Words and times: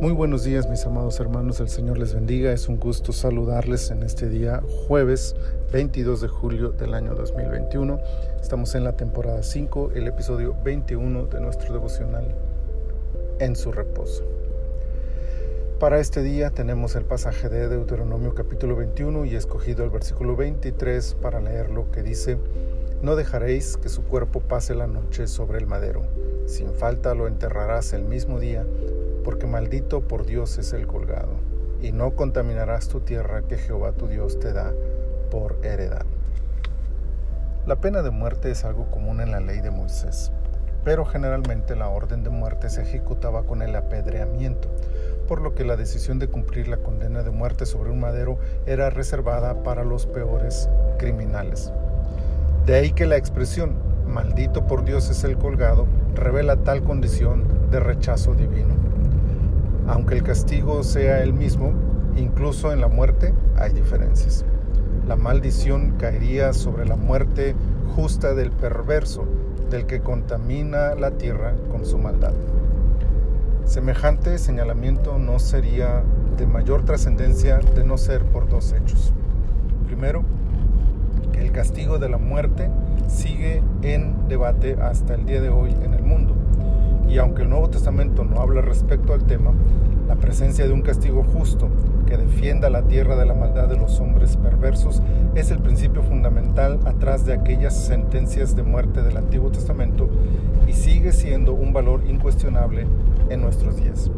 Muy 0.00 0.12
buenos 0.12 0.44
días 0.44 0.68
mis 0.68 0.86
amados 0.86 1.18
hermanos, 1.18 1.58
el 1.60 1.68
Señor 1.68 1.98
les 1.98 2.14
bendiga, 2.14 2.52
es 2.52 2.68
un 2.68 2.78
gusto 2.78 3.12
saludarles 3.12 3.90
en 3.90 4.04
este 4.04 4.28
día 4.28 4.62
jueves 4.86 5.34
22 5.72 6.20
de 6.20 6.28
julio 6.28 6.70
del 6.70 6.94
año 6.94 7.14
2021. 7.14 7.98
Estamos 8.40 8.76
en 8.76 8.84
la 8.84 8.96
temporada 8.96 9.42
5, 9.42 9.90
el 9.94 10.06
episodio 10.06 10.54
21 10.62 11.26
de 11.26 11.40
nuestro 11.40 11.72
devocional 11.72 12.34
En 13.40 13.56
su 13.56 13.72
reposo. 13.72 14.24
Para 15.80 15.98
este 15.98 16.22
día 16.22 16.50
tenemos 16.50 16.94
el 16.94 17.06
pasaje 17.06 17.48
de 17.48 17.68
Deuteronomio 17.68 18.34
capítulo 18.34 18.76
21 18.76 19.24
y 19.24 19.34
he 19.34 19.38
escogido 19.38 19.82
el 19.82 19.90
versículo 19.90 20.36
23 20.36 21.16
para 21.22 21.40
leerlo 21.40 21.90
que 21.90 22.02
dice, 22.02 22.36
No 23.02 23.16
dejaréis 23.16 23.78
que 23.78 23.88
su 23.88 24.02
cuerpo 24.02 24.40
pase 24.40 24.74
la 24.74 24.86
noche 24.86 25.26
sobre 25.26 25.58
el 25.58 25.66
madero, 25.66 26.02
sin 26.44 26.74
falta 26.74 27.14
lo 27.14 27.28
enterrarás 27.28 27.94
el 27.94 28.04
mismo 28.04 28.38
día 28.38 28.66
porque 29.24 29.46
maldito 29.46 30.02
por 30.02 30.26
Dios 30.26 30.58
es 30.58 30.74
el 30.74 30.86
colgado, 30.86 31.32
y 31.80 31.92
no 31.92 32.10
contaminarás 32.10 32.88
tu 32.88 33.00
tierra 33.00 33.40
que 33.40 33.56
Jehová 33.56 33.92
tu 33.92 34.06
Dios 34.06 34.38
te 34.38 34.52
da 34.52 34.74
por 35.30 35.56
heredad. 35.62 36.04
La 37.66 37.76
pena 37.76 38.02
de 38.02 38.10
muerte 38.10 38.50
es 38.50 38.66
algo 38.66 38.90
común 38.90 39.22
en 39.22 39.30
la 39.30 39.40
ley 39.40 39.60
de 39.62 39.70
Moisés, 39.70 40.30
pero 40.84 41.06
generalmente 41.06 41.76
la 41.76 41.88
orden 41.88 42.22
de 42.22 42.28
muerte 42.28 42.68
se 42.68 42.82
ejecutaba 42.82 43.44
con 43.44 43.62
el 43.62 43.76
apedreamiento, 43.76 44.68
por 45.26 45.40
lo 45.40 45.54
que 45.54 45.64
la 45.64 45.76
decisión 45.76 46.18
de 46.18 46.28
cumplir 46.28 46.68
la 46.68 46.76
condena 46.76 47.22
de 47.22 47.30
muerte 47.30 47.64
sobre 47.64 47.92
un 47.92 48.00
madero 48.00 48.38
era 48.66 48.90
reservada 48.90 49.62
para 49.62 49.84
los 49.84 50.04
peores 50.04 50.68
criminales. 50.98 51.72
De 52.70 52.76
ahí 52.76 52.92
que 52.92 53.04
la 53.04 53.16
expresión 53.16 53.72
maldito 54.06 54.68
por 54.68 54.84
Dios 54.84 55.10
es 55.10 55.24
el 55.24 55.36
colgado 55.36 55.88
revela 56.14 56.54
tal 56.54 56.84
condición 56.84 57.42
de 57.72 57.80
rechazo 57.80 58.36
divino. 58.36 58.76
Aunque 59.88 60.14
el 60.14 60.22
castigo 60.22 60.84
sea 60.84 61.20
el 61.24 61.32
mismo, 61.32 61.72
incluso 62.16 62.72
en 62.72 62.80
la 62.80 62.86
muerte 62.86 63.34
hay 63.56 63.72
diferencias. 63.72 64.44
La 65.08 65.16
maldición 65.16 65.96
caería 65.98 66.52
sobre 66.52 66.86
la 66.86 66.94
muerte 66.94 67.56
justa 67.96 68.34
del 68.34 68.52
perverso, 68.52 69.24
del 69.68 69.86
que 69.86 69.98
contamina 69.98 70.94
la 70.94 71.10
tierra 71.10 71.56
con 71.72 71.84
su 71.84 71.98
maldad. 71.98 72.34
Semejante 73.64 74.38
señalamiento 74.38 75.18
no 75.18 75.40
sería 75.40 76.04
de 76.36 76.46
mayor 76.46 76.84
trascendencia 76.84 77.58
de 77.58 77.82
no 77.82 77.98
ser 77.98 78.22
por 78.26 78.48
dos 78.48 78.72
hechos. 78.74 79.12
Primero, 79.88 80.24
castigo 81.60 81.98
de 81.98 82.08
la 82.08 82.16
muerte 82.16 82.70
sigue 83.06 83.62
en 83.82 84.28
debate 84.28 84.78
hasta 84.80 85.14
el 85.14 85.26
día 85.26 85.42
de 85.42 85.50
hoy 85.50 85.70
en 85.84 85.92
el 85.92 86.02
mundo 86.02 86.34
y 87.06 87.18
aunque 87.18 87.42
el 87.42 87.50
Nuevo 87.50 87.68
Testamento 87.68 88.24
no 88.24 88.40
habla 88.40 88.62
respecto 88.62 89.12
al 89.12 89.24
tema, 89.24 89.52
la 90.08 90.16
presencia 90.16 90.66
de 90.66 90.72
un 90.72 90.80
castigo 90.80 91.22
justo 91.22 91.68
que 92.06 92.16
defienda 92.16 92.70
la 92.70 92.84
tierra 92.84 93.14
de 93.14 93.26
la 93.26 93.34
maldad 93.34 93.68
de 93.68 93.76
los 93.76 94.00
hombres 94.00 94.38
perversos 94.38 95.02
es 95.34 95.50
el 95.50 95.58
principio 95.58 96.02
fundamental 96.02 96.80
atrás 96.86 97.26
de 97.26 97.34
aquellas 97.34 97.76
sentencias 97.76 98.56
de 98.56 98.62
muerte 98.62 99.02
del 99.02 99.18
Antiguo 99.18 99.50
Testamento 99.50 100.08
y 100.66 100.72
sigue 100.72 101.12
siendo 101.12 101.52
un 101.52 101.74
valor 101.74 102.00
incuestionable 102.08 102.86
en 103.28 103.42
nuestros 103.42 103.76
días. 103.76 104.10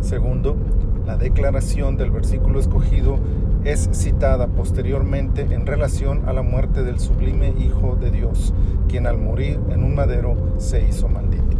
Segundo, 0.00 0.56
la 1.04 1.18
declaración 1.18 1.98
del 1.98 2.12
versículo 2.12 2.58
escogido 2.58 3.18
es 3.64 3.88
citada 3.92 4.48
posteriormente 4.48 5.46
en 5.50 5.66
relación 5.66 6.28
a 6.28 6.32
la 6.32 6.42
muerte 6.42 6.82
del 6.82 6.98
sublime 6.98 7.54
Hijo 7.58 7.96
de 7.96 8.10
Dios, 8.10 8.52
quien 8.88 9.06
al 9.06 9.18
morir 9.18 9.60
en 9.70 9.84
un 9.84 9.94
madero 9.94 10.34
se 10.58 10.82
hizo 10.86 11.08
maldito. 11.08 11.56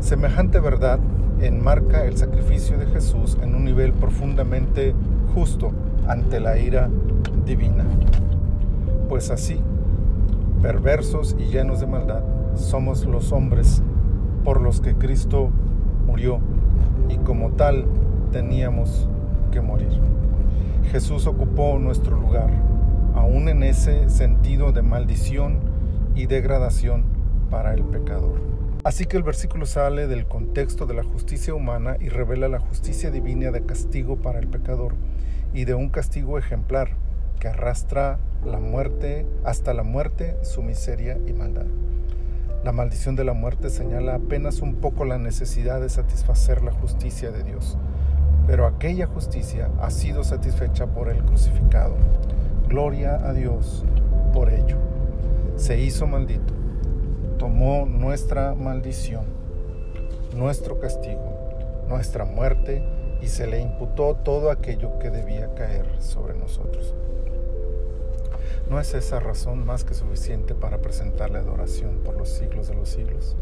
Semejante 0.00 0.60
verdad 0.60 1.00
enmarca 1.40 2.04
el 2.04 2.16
sacrificio 2.16 2.78
de 2.78 2.86
Jesús 2.86 3.36
en 3.42 3.54
un 3.54 3.64
nivel 3.64 3.92
profundamente 3.92 4.94
justo 5.34 5.72
ante 6.06 6.38
la 6.38 6.56
ira 6.56 6.88
divina. 7.44 7.84
Pues 9.08 9.30
así, 9.30 9.60
perversos 10.62 11.34
y 11.38 11.46
llenos 11.46 11.80
de 11.80 11.86
maldad, 11.88 12.22
somos 12.54 13.04
los 13.04 13.32
hombres 13.32 13.82
por 14.44 14.60
los 14.60 14.80
que 14.80 14.94
Cristo 14.94 15.50
murió 16.06 16.38
y 17.08 17.16
como 17.16 17.50
tal 17.50 17.86
teníamos 18.30 19.08
morir. 19.62 20.00
Jesús 20.90 21.26
ocupó 21.26 21.78
nuestro 21.78 22.16
lugar, 22.16 22.50
aún 23.14 23.48
en 23.48 23.62
ese 23.62 24.08
sentido 24.08 24.72
de 24.72 24.82
maldición 24.82 25.60
y 26.14 26.26
degradación 26.26 27.04
para 27.50 27.74
el 27.74 27.82
pecador. 27.84 28.40
Así 28.84 29.06
que 29.06 29.16
el 29.16 29.22
versículo 29.22 29.66
sale 29.66 30.06
del 30.06 30.26
contexto 30.26 30.86
de 30.86 30.94
la 30.94 31.02
justicia 31.02 31.54
humana 31.54 31.96
y 32.00 32.08
revela 32.08 32.48
la 32.48 32.60
justicia 32.60 33.10
divina 33.10 33.50
de 33.50 33.62
castigo 33.62 34.16
para 34.16 34.38
el 34.38 34.46
pecador 34.46 34.94
y 35.52 35.64
de 35.64 35.74
un 35.74 35.88
castigo 35.88 36.38
ejemplar 36.38 36.90
que 37.40 37.48
arrastra 37.48 38.18
la 38.44 38.60
muerte 38.60 39.26
hasta 39.44 39.74
la 39.74 39.82
muerte, 39.82 40.36
su 40.42 40.62
miseria 40.62 41.18
y 41.26 41.32
maldad. 41.32 41.66
La 42.64 42.72
maldición 42.72 43.16
de 43.16 43.24
la 43.24 43.32
muerte 43.32 43.70
señala 43.70 44.14
apenas 44.14 44.60
un 44.60 44.76
poco 44.76 45.04
la 45.04 45.18
necesidad 45.18 45.80
de 45.80 45.88
satisfacer 45.88 46.62
la 46.62 46.72
justicia 46.72 47.30
de 47.30 47.42
Dios, 47.42 47.78
pero 48.46 48.66
aquella 48.66 49.06
justicia 49.06 49.70
ha 49.80 49.90
sido 49.90 50.24
satisfecha 50.24 50.86
por 50.86 51.08
el 51.08 51.24
crucificado. 51.24 51.94
Gloria 52.68 53.16
a 53.16 53.32
Dios 53.32 53.84
por 54.32 54.50
ello. 54.50 54.76
Se 55.56 55.80
hizo 55.80 56.06
maldito 56.06 56.56
tomó 57.38 57.86
nuestra 57.86 58.54
maldición, 58.54 59.24
nuestro 60.34 60.78
castigo, 60.80 61.84
nuestra 61.88 62.24
muerte 62.24 62.82
y 63.20 63.28
se 63.28 63.46
le 63.46 63.60
imputó 63.60 64.14
todo 64.16 64.50
aquello 64.50 64.98
que 64.98 65.10
debía 65.10 65.54
caer 65.54 65.86
sobre 66.00 66.34
nosotros. 66.34 66.94
¿No 68.70 68.80
es 68.80 68.94
esa 68.94 69.20
razón 69.20 69.64
más 69.64 69.84
que 69.84 69.94
suficiente 69.94 70.54
para 70.54 70.78
presentarle 70.78 71.38
adoración 71.38 71.98
por 72.04 72.16
los 72.16 72.28
siglos 72.30 72.68
de 72.68 72.74
los 72.74 72.88
siglos? 72.88 73.36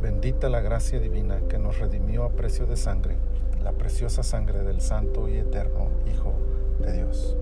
Bendita 0.00 0.48
la 0.48 0.60
gracia 0.60 0.98
divina 0.98 1.40
que 1.48 1.58
nos 1.58 1.78
redimió 1.78 2.24
a 2.24 2.30
precio 2.30 2.66
de 2.66 2.76
sangre, 2.76 3.16
la 3.62 3.72
preciosa 3.72 4.22
sangre 4.22 4.62
del 4.64 4.80
Santo 4.80 5.28
y 5.28 5.36
Eterno 5.36 5.88
Hijo 6.10 6.32
de 6.80 6.92
Dios. 6.92 7.36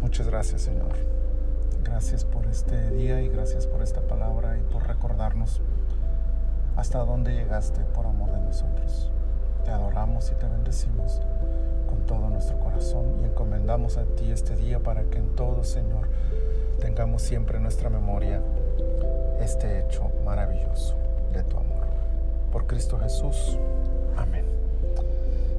Muchas 0.00 0.26
gracias, 0.26 0.62
Señor. 0.62 0.92
Gracias 1.84 2.24
por 2.24 2.46
este 2.46 2.90
día 2.90 3.22
y 3.22 3.28
gracias 3.28 3.66
por 3.66 3.82
esta 3.82 4.00
palabra 4.00 4.58
y 4.58 4.62
por 4.72 4.86
recordarnos 4.86 5.60
hasta 6.76 6.98
dónde 7.04 7.34
llegaste 7.34 7.80
por 7.94 8.06
amor 8.06 8.32
de 8.32 8.40
nosotros. 8.40 9.10
Te 9.64 9.70
adoramos 9.70 10.30
y 10.30 10.34
te 10.34 10.46
bendecimos 10.46 11.20
con 11.88 12.00
todo 12.06 12.28
nuestro 12.28 12.58
corazón 12.58 13.20
y 13.20 13.24
encomendamos 13.24 13.96
a 13.96 14.04
ti 14.04 14.30
este 14.30 14.56
día 14.56 14.80
para 14.80 15.04
que 15.04 15.18
en 15.18 15.34
todo, 15.36 15.64
Señor, 15.64 16.08
tengamos 16.80 17.22
siempre 17.22 17.56
en 17.56 17.62
nuestra 17.62 17.90
memoria 17.90 18.40
este 19.40 19.80
hecho 19.80 20.10
maravilloso 20.24 20.96
de 21.32 21.42
tu 21.44 21.56
amor. 21.56 21.65
Cristo 22.66 22.98
Jesús. 22.98 23.58
Amén. 24.16 24.44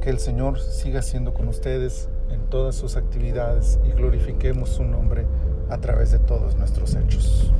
Que 0.00 0.10
el 0.10 0.18
Señor 0.18 0.60
siga 0.60 1.02
siendo 1.02 1.34
con 1.34 1.48
ustedes 1.48 2.08
en 2.30 2.40
todas 2.50 2.74
sus 2.74 2.96
actividades 2.96 3.78
y 3.86 3.92
glorifiquemos 3.92 4.70
su 4.70 4.84
nombre 4.84 5.26
a 5.68 5.78
través 5.78 6.10
de 6.10 6.18
todos 6.18 6.56
nuestros 6.56 6.94
hechos. 6.94 7.52